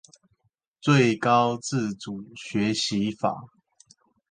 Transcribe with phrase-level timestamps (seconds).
[0.81, 3.37] 最高自主學習法